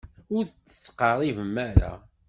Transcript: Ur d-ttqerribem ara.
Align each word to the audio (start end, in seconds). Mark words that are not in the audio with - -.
Ur 0.35 0.43
d-ttqerribem 0.45 1.55
ara. 1.69 1.93